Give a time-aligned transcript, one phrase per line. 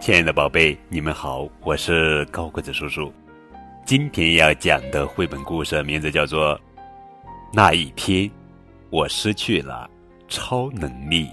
[0.00, 3.12] 亲爱的宝贝，你们好，我是高个子叔叔。
[3.84, 6.56] 今天要讲的绘本故事名字叫做
[7.52, 8.28] 《那一天
[8.88, 9.90] 我失去了
[10.26, 11.26] 超能力》，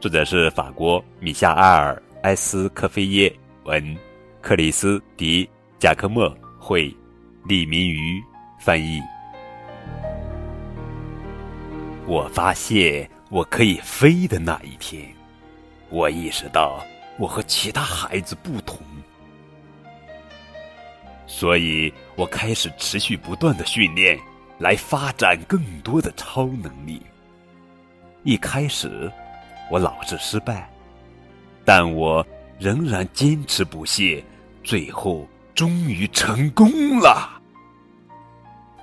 [0.00, 3.96] 作者是法国米夏埃尔·埃斯科菲耶文，
[4.40, 5.44] 克里斯·迪·
[5.78, 6.92] 贾科莫绘，
[7.44, 8.20] 李明瑜
[8.58, 9.00] 翻译。
[12.08, 15.08] 我发现我可以飞的那一天，
[15.90, 16.84] 我意识到
[17.20, 18.78] 我和其他孩子不同，
[21.26, 24.18] 所以我开始持续不断的训练，
[24.58, 27.02] 来发展更多的超能力。
[28.24, 29.12] 一开始，
[29.70, 30.66] 我老是失败，
[31.62, 32.26] 但我
[32.58, 34.24] 仍然坚持不懈，
[34.64, 37.38] 最后终于成功了。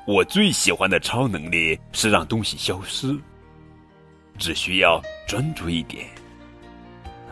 [0.05, 3.17] 我最喜欢的超能力是让东西消失，
[4.37, 6.05] 只需要专注一点。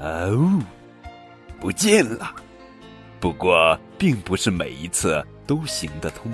[0.02, 0.60] 哦，
[1.66, 2.32] 不见了。
[3.20, 6.32] 不过，并不是每一次都行得通。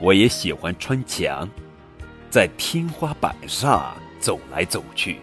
[0.00, 1.48] 我也喜欢穿墙，
[2.28, 5.20] 在天花板上走来走去，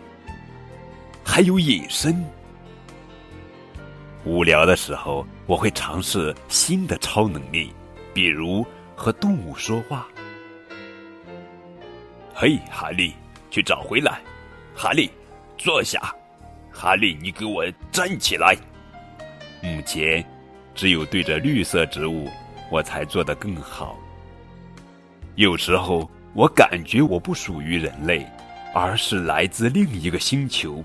[1.21, 2.23] 还有隐身。
[4.23, 7.73] 无聊的时候，我会尝试新的超能力，
[8.13, 8.65] 比如。
[8.95, 10.07] 和动物说话。
[12.33, 13.15] 嘿，哈利，
[13.49, 14.21] 去找回来。
[14.73, 15.09] 哈利，
[15.57, 16.15] 坐下。
[16.73, 18.57] 哈利，你给我站起来。
[19.61, 20.25] 目前，
[20.73, 22.27] 只有对着绿色植物，
[22.69, 23.97] 我才做得更好。
[25.35, 28.27] 有时候，我感觉我不属于人类，
[28.73, 30.83] 而是来自另一个星球。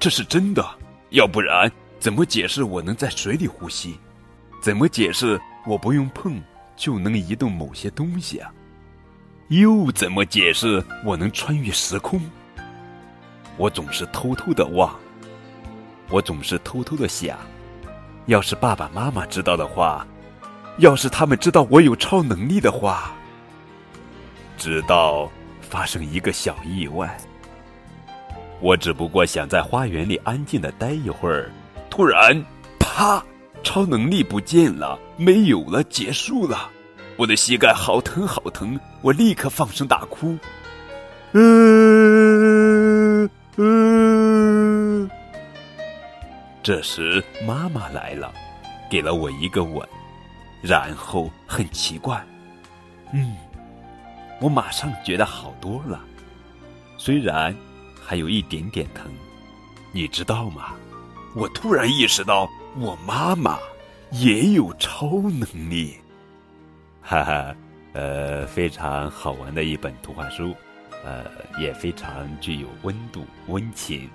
[0.00, 0.66] 这是真的。
[1.10, 3.98] 要不然，怎么解释我能在水里呼吸？
[4.62, 6.42] 怎么解释我不用碰？
[6.74, 8.50] 就能移动某些东西啊？
[9.48, 12.20] 又怎么解释我能穿越时空？
[13.56, 14.94] 我总是偷偷的望，
[16.10, 17.38] 我总是偷偷的想，
[18.26, 20.06] 要是爸爸妈妈知道的话，
[20.78, 23.12] 要是他们知道我有超能力的话，
[24.56, 25.30] 直到
[25.60, 27.16] 发生一个小意外。
[28.60, 31.50] 我只不过想在花园里安静的待一会儿，
[31.90, 32.44] 突然，
[32.78, 33.22] 啪！
[33.64, 36.68] 超能力不见了，没有了，结束了。
[37.16, 38.78] 我的膝盖好疼，好疼！
[39.02, 40.36] 我立刻放声大哭。
[41.32, 42.61] 嗯
[43.56, 45.10] 嗯。
[46.62, 48.32] 这时妈妈来了，
[48.90, 49.86] 给了我一个吻，
[50.62, 52.24] 然后很奇怪，
[53.12, 53.36] 嗯，
[54.40, 56.00] 我马上觉得好多了，
[56.96, 57.54] 虽然
[58.00, 59.10] 还有一点点疼，
[59.92, 60.74] 你知道吗？
[61.34, 62.48] 我突然意识到。
[62.80, 63.58] 我妈妈
[64.12, 65.94] 也有超能力，
[67.02, 67.54] 哈哈，
[67.92, 70.56] 呃，非常好玩的一本图画书，
[71.04, 71.24] 呃，
[71.58, 74.08] 也非常具有温度、温情。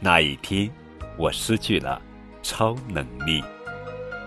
[0.00, 0.70] 那一天，
[1.16, 2.00] 我失去了
[2.42, 3.42] 超能力。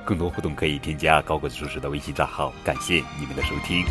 [0.05, 2.53] 更多互动可以添加高个子叔叔的微信账号。
[2.63, 3.85] 感谢你们的收听。